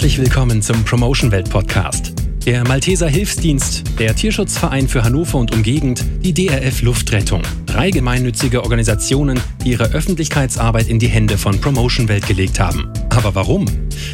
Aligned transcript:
Herzlich 0.00 0.18
willkommen 0.18 0.62
zum 0.62 0.82
Promotion 0.82 1.30
Welt 1.30 1.50
Podcast. 1.50 2.14
Der 2.46 2.66
Malteser 2.66 3.06
Hilfsdienst, 3.06 3.82
der 3.98 4.16
Tierschutzverein 4.16 4.88
für 4.88 5.04
Hannover 5.04 5.36
und 5.36 5.54
Umgegend, 5.54 6.02
die 6.22 6.32
DRF 6.32 6.80
Luftrettung. 6.80 7.42
Drei 7.66 7.90
gemeinnützige 7.90 8.62
Organisationen, 8.62 9.38
die 9.62 9.72
ihre 9.72 9.92
Öffentlichkeitsarbeit 9.92 10.88
in 10.88 10.98
die 11.00 11.08
Hände 11.08 11.36
von 11.36 11.60
Promotion 11.60 12.08
Welt 12.08 12.26
gelegt 12.26 12.58
haben. 12.58 12.90
Aber 13.10 13.34
warum? 13.34 13.66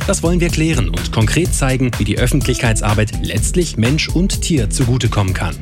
Das 0.09 0.25
wollen 0.25 0.41
wir 0.41 0.49
klären 0.49 0.89
und 0.89 1.13
konkret 1.13 1.55
zeigen, 1.55 1.93
wie 1.99 2.05
die 2.05 2.19
Öffentlichkeitsarbeit 2.19 3.25
letztlich 3.25 3.77
Mensch 3.77 4.09
und 4.09 4.43
Tier 4.43 4.69
zugutekommen 4.69 5.35
kann. 5.35 5.55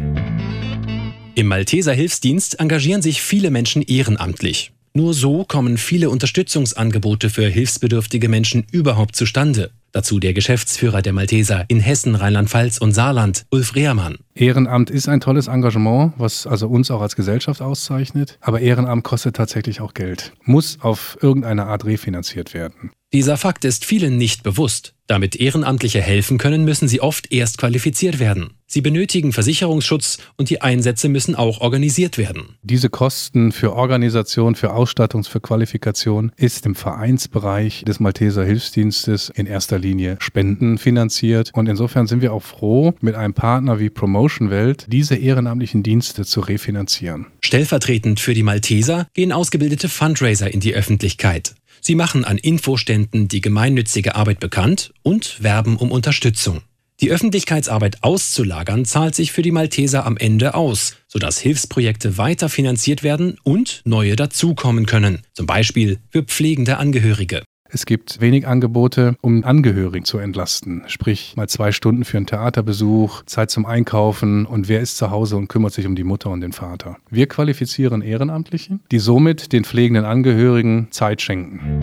Im 1.35 1.49
Malteser 1.49 1.93
Hilfsdienst 1.93 2.61
engagieren 2.61 3.03
sich 3.03 3.21
viele 3.21 3.51
Menschen 3.51 3.83
ehrenamtlich. 3.83 4.73
Nur 4.95 5.13
so 5.13 5.45
kommen 5.45 5.77
viele 5.77 6.09
Unterstützungsangebote 6.09 7.29
für 7.29 7.47
hilfsbedürftige 7.47 8.31
Menschen 8.31 8.65
überhaupt 8.73 9.17
zustande. 9.17 9.71
Dazu 9.95 10.19
der 10.19 10.35
Geschäftsführer 10.35 11.03
der 11.03 11.13
Malteser 11.13 11.67
in 11.69 11.79
Hessen, 11.79 12.17
Rheinland-Pfalz 12.17 12.79
und 12.79 12.91
Saarland, 12.91 13.47
Ulf 13.53 13.77
Rehrmann. 13.77 14.17
Ehrenamt 14.35 14.91
ist 14.91 15.09
ein 15.09 15.21
tolles 15.21 15.47
Engagement, 15.47 16.15
was 16.17 16.49
also 16.49 16.67
uns 16.67 16.91
auch 16.91 17.01
als 17.01 17.15
Gesellschaft 17.15 17.63
auszeichnet. 17.63 18.37
Aber 18.41 18.59
Ehrenamt 18.59 19.05
kostet 19.05 19.37
tatsächlich 19.37 19.81
auch 19.81 19.95
Geld, 19.95 20.33
muss 20.43 20.79
auf 20.81 21.17
irgendeine 21.23 21.67
Art 21.67 21.85
refinanziert 21.85 22.55
werden. 22.55 22.91
Dieser 23.15 23.37
Fakt 23.37 23.65
ist 23.65 23.85
vielen 23.85 24.17
nicht 24.17 24.43
bewusst. 24.43 24.93
Damit 25.07 25.37
Ehrenamtliche 25.37 26.01
helfen 26.01 26.37
können, 26.37 26.65
müssen 26.65 26.89
sie 26.89 27.01
oft 27.01 27.31
erst 27.31 27.59
qualifiziert 27.59 28.19
werden. 28.19 28.55
Sie 28.67 28.81
benötigen 28.81 29.33
Versicherungsschutz 29.33 30.19
und 30.37 30.51
die 30.51 30.63
Einsätze 30.63 31.09
müssen 31.09 31.37
auch 31.37 31.61
organisiert 31.61 32.19
werden. 32.19 32.57
Diese 32.65 32.89
Kosten 32.89 33.53
für 33.53 33.75
Organisation, 33.75 34.57
für 34.57 34.73
Ausstattungs-, 34.73 35.29
für 35.29 35.39
Qualifikation 35.39 36.33
ist 36.37 36.67
im 36.67 36.75
Vereinsbereich 36.75 37.85
des 37.87 38.01
Malteser 38.01 38.45
Hilfsdienstes 38.45 39.29
in 39.29 39.47
erster 39.47 39.79
Linie 39.79 40.17
spendenfinanziert. 40.19 41.53
Und 41.55 41.69
insofern 41.69 42.09
sind 42.09 42.21
wir 42.21 42.33
auch 42.33 42.43
froh, 42.43 42.95
mit 43.01 43.15
einem 43.15 43.35
Partner 43.35 43.79
wie 43.79 43.91
Promotion 43.91 44.51
Welt 44.51 44.87
diese 44.89 45.15
ehrenamtlichen 45.15 45.85
Dienste 45.85 46.25
zu 46.25 46.41
refinanzieren. 46.41 47.27
Stellvertretend 47.43 48.19
für 48.19 48.35
die 48.35 48.43
Malteser 48.43 49.07
gehen 49.15 49.31
ausgebildete 49.31 49.89
Fundraiser 49.89 50.53
in 50.53 50.59
die 50.59 50.75
Öffentlichkeit. 50.75 51.55
Sie 51.87 51.97
machen 51.97 52.25
an 52.25 52.39
Infoständen 52.39 53.29
die 53.29 53.43
gemeinnützige 53.43 54.15
Arbeit 54.15 54.41
bekannt 54.41 54.95
und 55.03 55.43
werben 55.43 55.77
um 55.77 55.93
Unterstützung. 55.93 56.63
Die 57.03 57.11
Öffentlichkeitsarbeit 57.11 58.03
auszulagern 58.03 58.87
zahlt 58.87 59.15
sich 59.15 59.33
für 59.33 59.43
die 59.43 59.51
Malteser 59.51 60.07
am 60.07 60.17
Ende 60.17 60.55
aus, 60.55 60.97
sodass 61.09 61.39
Hilfsprojekte 61.39 62.17
weiter 62.17 62.49
finanziert 62.49 63.03
werden 63.03 63.37
und 63.43 63.83
neue 63.85 64.17
dazukommen 64.17 64.87
können, 64.87 65.21
zum 65.35 65.45
Beispiel 65.45 65.99
für 66.09 66.23
pflegende 66.23 66.79
Angehörige. 66.79 67.43
Es 67.75 67.87
gibt 67.87 68.21
wenig 68.21 68.47
Angebote, 68.47 69.17
um 69.21 69.43
Angehörigen 69.43 70.05
zu 70.05 70.19
entlasten. 70.19 70.85
Sprich, 70.87 71.33
mal 71.35 71.49
zwei 71.49 71.73
Stunden 71.73 72.05
für 72.05 72.17
einen 72.17 72.27
Theaterbesuch, 72.27 73.25
Zeit 73.25 73.51
zum 73.51 73.67
Einkaufen 73.67 74.47
und 74.47 74.69
wer 74.69 74.81
ist 74.81 74.97
zu 74.97 75.11
Hause 75.11 75.37
und 75.37 75.49
kümmert 75.49 75.73
sich 75.73 75.85
um 75.85 75.97
die 75.97 76.05
Mutter 76.05 76.31
und 76.31 76.41
den 76.41 76.53
Vater. 76.53 76.99
Wir 77.11 77.27
qualifizieren 77.27 78.01
Ehrenamtliche, 78.01 78.79
die 78.93 79.01
somit 79.01 79.53
den 79.53 79.65
pflegenden 79.65 80.05
Angehörigen 80.05 80.87
Zeit 80.93 81.21
schenken. 81.21 81.83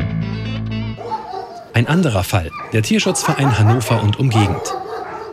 Ein 1.73 1.88
anderer 1.88 2.23
Fall, 2.23 2.52
der 2.72 2.83
Tierschutzverein 2.83 3.59
Hannover 3.59 4.02
und 4.02 4.17
Umgegend. 4.17 4.73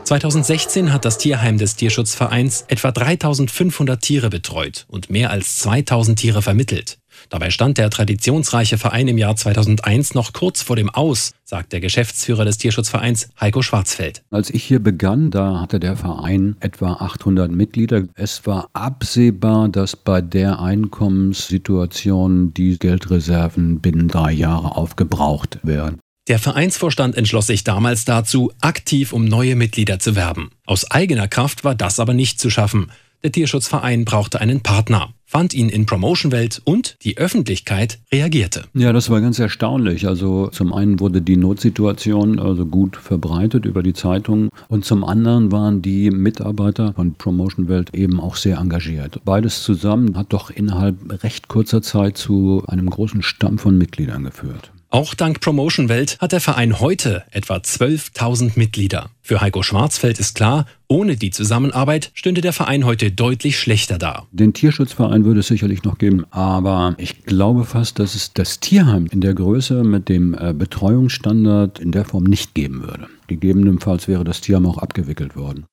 2016 0.03 0.93
hat 0.93 1.05
das 1.05 1.19
Tierheim 1.19 1.59
des 1.59 1.77
Tierschutzvereins 1.77 2.65
etwa 2.67 2.91
3500 2.91 4.00
Tiere 4.00 4.28
betreut 4.28 4.87
und 4.89 5.09
mehr 5.09 5.31
als 5.31 5.59
2000 5.59 6.19
Tiere 6.19 6.43
vermittelt. 6.43 6.98
Dabei 7.29 7.51
stand 7.51 7.79
der 7.79 7.91
traditionsreiche 7.91 8.79
Verein 8.79 9.09
im 9.09 9.19
Jahr 9.19 9.37
2001 9.37 10.15
noch 10.15 10.33
kurz 10.33 10.62
vor 10.62 10.77
dem 10.77 10.89
Aus, 10.89 11.33
sagt 11.45 11.73
der 11.73 11.81
Geschäftsführer 11.81 12.45
des 12.45 12.59
Tierschutzvereins 12.59 13.29
Heiko 13.41 13.62
Schwarzfeld. 13.62 14.23
Als 14.31 14.51
ich 14.51 14.65
hier 14.65 14.79
begann, 14.83 15.31
da 15.31 15.61
hatte 15.61 15.81
der 15.81 15.97
Verein 15.97 16.56
etwa 16.61 16.95
800 16.95 17.51
Mitglieder. 17.51 18.05
Es 18.15 18.47
war 18.47 18.69
absehbar, 18.73 19.69
dass 19.69 19.97
bei 19.97 20.21
der 20.21 20.61
Einkommenssituation 20.61 22.55
die 22.55 22.78
Geldreserven 22.78 23.81
binnen 23.81 24.09
drei 24.09 24.33
Jahre 24.33 24.77
aufgebraucht 24.77 25.59
werden. 25.62 25.99
Der 26.28 26.38
Vereinsvorstand 26.38 27.17
entschloss 27.17 27.47
sich 27.47 27.65
damals 27.65 28.05
dazu, 28.05 28.53
aktiv 28.61 29.15
um 29.15 29.25
neue 29.25 29.56
Mitglieder 29.56 29.99
zu 29.99 30.15
werben. 30.15 30.50
Aus 30.67 30.91
eigener 30.91 31.27
Kraft 31.27 31.65
war 31.65 31.75
das 31.75 31.99
aber 32.00 32.12
nicht 32.12 32.38
zu 32.38 32.50
schaffen. 32.50 32.91
Der 33.25 33.33
Tierschutzverein 33.33 34.05
brauchte 34.05 34.41
einen 34.41 34.61
Partner, 34.61 35.09
fand 35.27 35.53
ihn 35.53 35.69
in 35.69 35.87
Promotion-Welt 35.87 36.62
und 36.62 36.97
die 37.03 37.19
Öffentlichkeit 37.19 37.99
reagierte. 38.12 38.62
Ja, 38.75 38.93
das 38.93 39.11
war 39.11 39.21
ganz 39.21 39.41
erstaunlich. 39.41 40.06
Also 40.06 40.47
zum 40.49 40.73
einen 40.73 41.01
wurde 41.01 41.21
die 41.21 41.37
Notsituation 41.37 42.39
also 42.39 42.65
gut 42.65 42.97
verbreitet 42.97 43.65
über 43.65 43.83
die 43.83 43.93
Zeitung 43.93 44.51
und 44.69 44.84
zum 44.84 45.03
anderen 45.03 45.51
waren 45.51 45.83
die 45.83 46.12
Mitarbeiter 46.12 46.93
von 46.93 47.15
Promotion-Welt 47.15 47.93
eben 47.93 48.21
auch 48.21 48.37
sehr 48.37 48.59
engagiert. 48.59 49.21
Beides 49.25 49.65
zusammen 49.65 50.17
hat 50.17 50.33
doch 50.33 50.50
innerhalb 50.50 51.25
recht 51.25 51.49
kurzer 51.49 51.83
Zeit 51.83 52.17
zu 52.17 52.62
einem 52.69 52.89
großen 52.89 53.23
Stamm 53.23 53.59
von 53.59 53.77
Mitgliedern 53.77 54.23
geführt. 54.23 54.71
Auch 54.91 55.12
dank 55.12 55.41
Promotion 55.41 55.91
Welt 55.91 56.16
hat 56.19 56.32
der 56.32 56.41
Verein 56.41 56.81
heute 56.81 57.22
etwa 57.31 57.56
12.000 57.56 58.53
Mitglieder. 58.54 59.10
Für 59.21 59.43
Heiko 59.43 59.62
Schwarzfeld 59.62 60.19
ist 60.19 60.34
klar, 60.34 60.65
ohne 60.88 61.16
die 61.16 61.28
Zusammenarbeit 61.28 62.10
stünde 62.15 62.41
der 62.41 62.54
Verein 62.54 62.87
heute 62.87 63.12
deutlich 63.12 63.59
schlechter 63.59 63.99
da. 63.99 64.26
Den 64.32 64.54
Tierschutzverein 64.54 65.26
würde 65.26 65.41
es 65.41 65.49
sicherlich 65.49 65.82
noch 65.82 65.99
geben, 65.99 66.25
aber 66.31 66.94
ich 66.97 67.25
glaube 67.25 67.65
fast, 67.65 67.99
dass 67.99 68.15
es 68.15 68.32
das 68.32 68.60
Tierheim 68.60 69.06
in 69.12 69.21
der 69.21 69.34
Größe 69.34 69.84
mit 69.84 70.09
dem 70.09 70.32
äh, 70.32 70.54
Betreuungsstandard 70.54 71.78
in 71.81 71.93
der 71.93 72.06
Form 72.06 72.25
nicht 72.25 72.55
geben 72.55 72.81
würde. 72.81 73.09
Gegebenenfalls 73.26 74.09
wäre 74.09 74.25
das 74.25 74.41
Tierheim 74.41 74.65
auch 74.65 74.78
abgewickelt 74.78 75.37
worden. 75.37 75.66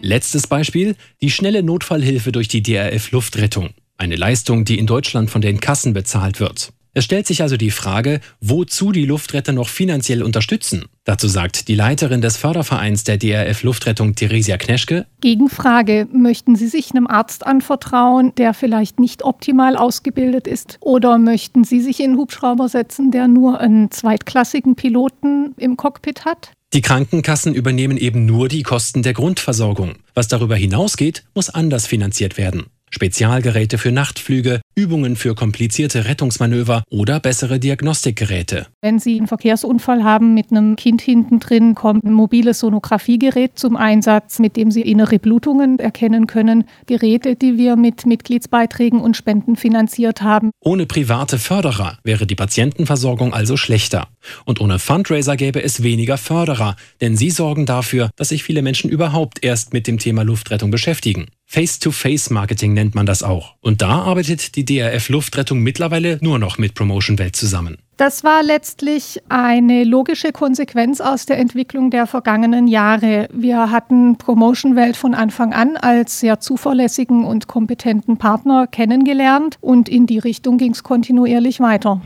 Letztes 0.00 0.48
Beispiel, 0.48 0.96
die 1.22 1.30
schnelle 1.30 1.62
Notfallhilfe 1.62 2.32
durch 2.32 2.48
die 2.48 2.64
DRF 2.64 3.12
Luftrettung. 3.12 3.70
Eine 3.96 4.16
Leistung, 4.16 4.64
die 4.64 4.76
in 4.76 4.88
Deutschland 4.88 5.30
von 5.30 5.40
den 5.40 5.60
Kassen 5.60 5.92
bezahlt 5.92 6.40
wird. 6.40 6.72
Es 6.92 7.04
stellt 7.04 7.26
sich 7.26 7.42
also 7.42 7.56
die 7.56 7.70
Frage, 7.70 8.20
wozu 8.40 8.90
die 8.90 9.04
Luftretter 9.04 9.52
noch 9.52 9.68
finanziell 9.68 10.22
unterstützen. 10.24 10.86
Dazu 11.04 11.28
sagt 11.28 11.68
die 11.68 11.76
Leiterin 11.76 12.20
des 12.20 12.36
Fördervereins 12.36 13.04
der 13.04 13.16
DRF 13.16 13.62
Luftrettung, 13.62 14.16
Theresia 14.16 14.56
Kneschke. 14.56 15.06
Gegenfrage, 15.20 16.08
möchten 16.12 16.56
Sie 16.56 16.66
sich 16.66 16.90
einem 16.90 17.06
Arzt 17.06 17.46
anvertrauen, 17.46 18.32
der 18.36 18.54
vielleicht 18.54 18.98
nicht 18.98 19.22
optimal 19.22 19.76
ausgebildet 19.76 20.48
ist? 20.48 20.78
Oder 20.80 21.18
möchten 21.18 21.62
Sie 21.62 21.80
sich 21.80 22.00
in 22.00 22.10
einen 22.10 22.18
Hubschrauber 22.18 22.68
setzen, 22.68 23.12
der 23.12 23.28
nur 23.28 23.60
einen 23.60 23.90
zweitklassigen 23.90 24.74
Piloten 24.74 25.54
im 25.58 25.76
Cockpit 25.76 26.24
hat? 26.24 26.52
Die 26.72 26.82
Krankenkassen 26.82 27.54
übernehmen 27.54 27.96
eben 27.96 28.26
nur 28.26 28.48
die 28.48 28.62
Kosten 28.62 29.02
der 29.02 29.12
Grundversorgung. 29.12 29.96
Was 30.14 30.28
darüber 30.28 30.54
hinausgeht, 30.54 31.24
muss 31.34 31.50
anders 31.50 31.86
finanziert 31.86 32.38
werden. 32.38 32.66
Spezialgeräte 32.90 33.78
für 33.78 33.92
Nachtflüge, 33.92 34.60
Übungen 34.74 35.16
für 35.16 35.34
komplizierte 35.34 36.06
Rettungsmanöver 36.06 36.82
oder 36.90 37.20
bessere 37.20 37.58
Diagnostikgeräte. 37.60 38.66
Wenn 38.82 38.98
Sie 38.98 39.16
einen 39.16 39.26
Verkehrsunfall 39.26 40.04
haben 40.04 40.34
mit 40.34 40.50
einem 40.50 40.76
Kind 40.76 41.00
hinten 41.00 41.38
drin, 41.38 41.74
kommt 41.74 42.04
ein 42.04 42.12
mobiles 42.12 42.60
Sonographiegerät 42.60 43.58
zum 43.58 43.76
Einsatz, 43.76 44.38
mit 44.38 44.56
dem 44.56 44.70
Sie 44.70 44.82
innere 44.82 45.18
Blutungen 45.18 45.78
erkennen 45.78 46.26
können. 46.26 46.64
Geräte, 46.86 47.36
die 47.36 47.56
wir 47.56 47.76
mit 47.76 48.06
Mitgliedsbeiträgen 48.06 49.00
und 49.00 49.16
Spenden 49.16 49.56
finanziert 49.56 50.22
haben. 50.22 50.50
Ohne 50.60 50.86
private 50.86 51.38
Förderer 51.38 51.98
wäre 52.04 52.26
die 52.26 52.34
Patientenversorgung 52.34 53.32
also 53.32 53.56
schlechter. 53.56 54.08
Und 54.44 54.60
ohne 54.60 54.78
Fundraiser 54.78 55.36
gäbe 55.36 55.62
es 55.62 55.82
weniger 55.82 56.18
Förderer, 56.18 56.76
denn 57.00 57.16
sie 57.16 57.30
sorgen 57.30 57.66
dafür, 57.66 58.10
dass 58.16 58.30
sich 58.30 58.42
viele 58.42 58.62
Menschen 58.62 58.90
überhaupt 58.90 59.42
erst 59.44 59.72
mit 59.72 59.86
dem 59.86 59.98
Thema 59.98 60.22
Luftrettung 60.22 60.70
beschäftigen. 60.70 61.26
Face-to-Face-Marketing 61.52 62.74
nennt 62.74 62.94
man 62.94 63.06
das 63.06 63.24
auch. 63.24 63.56
Und 63.60 63.82
da 63.82 64.02
arbeitet 64.02 64.54
die 64.54 64.64
DRF 64.64 65.08
Luftrettung 65.08 65.58
mittlerweile 65.58 66.16
nur 66.20 66.38
noch 66.38 66.58
mit 66.58 66.74
Promotion 66.74 67.18
Welt 67.18 67.34
zusammen. 67.34 67.78
Das 67.96 68.22
war 68.22 68.44
letztlich 68.44 69.20
eine 69.28 69.82
logische 69.82 70.30
Konsequenz 70.30 71.00
aus 71.00 71.26
der 71.26 71.38
Entwicklung 71.38 71.90
der 71.90 72.06
vergangenen 72.06 72.68
Jahre. 72.68 73.26
Wir 73.32 73.72
hatten 73.72 74.16
Promotion 74.16 74.76
Welt 74.76 74.96
von 74.96 75.12
Anfang 75.12 75.52
an 75.52 75.76
als 75.76 76.20
sehr 76.20 76.38
zuverlässigen 76.38 77.24
und 77.24 77.48
kompetenten 77.48 78.16
Partner 78.16 78.68
kennengelernt 78.68 79.58
und 79.60 79.88
in 79.88 80.06
die 80.06 80.20
Richtung 80.20 80.56
ging 80.56 80.70
es 80.70 80.84
kontinuierlich 80.84 81.58
weiter. 81.58 82.00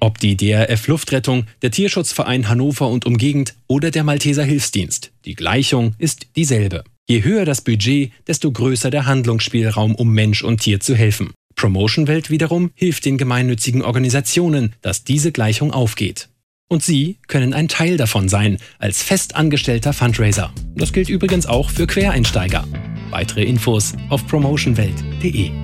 Ob 0.00 0.18
die 0.20 0.38
DRF 0.38 0.88
Luftrettung, 0.88 1.44
der 1.60 1.70
Tierschutzverein 1.70 2.48
Hannover 2.48 2.88
und 2.88 3.04
Umgegend 3.04 3.54
oder 3.66 3.90
der 3.90 4.04
Malteser 4.04 4.42
Hilfsdienst, 4.42 5.12
die 5.26 5.34
Gleichung 5.34 5.94
ist 5.98 6.28
dieselbe. 6.34 6.82
Je 7.06 7.22
höher 7.22 7.44
das 7.44 7.60
Budget, 7.60 8.12
desto 8.26 8.50
größer 8.50 8.90
der 8.90 9.06
Handlungsspielraum, 9.06 9.94
um 9.94 10.12
Mensch 10.12 10.42
und 10.42 10.62
Tier 10.62 10.80
zu 10.80 10.94
helfen. 10.94 11.32
Promotion 11.54 12.06
Welt 12.06 12.30
wiederum 12.30 12.70
hilft 12.74 13.04
den 13.04 13.18
gemeinnützigen 13.18 13.82
Organisationen, 13.82 14.74
dass 14.80 15.04
diese 15.04 15.30
Gleichung 15.30 15.70
aufgeht. 15.70 16.28
Und 16.68 16.82
Sie 16.82 17.18
können 17.28 17.52
ein 17.52 17.68
Teil 17.68 17.98
davon 17.98 18.28
sein, 18.28 18.58
als 18.78 19.02
festangestellter 19.02 19.92
Fundraiser. 19.92 20.52
Das 20.74 20.92
gilt 20.92 21.10
übrigens 21.10 21.46
auch 21.46 21.70
für 21.70 21.86
Quereinsteiger. 21.86 22.66
Weitere 23.10 23.44
Infos 23.44 23.92
auf 24.08 24.26
promotionwelt.de. 24.26 25.63